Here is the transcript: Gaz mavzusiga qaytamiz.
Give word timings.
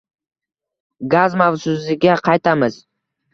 Gaz 1.15 1.35
mavzusiga 1.41 2.17
qaytamiz. 2.29 2.81